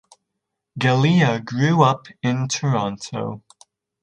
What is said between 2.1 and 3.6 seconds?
in Toronto.